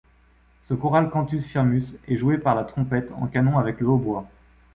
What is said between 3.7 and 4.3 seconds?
le hautbois.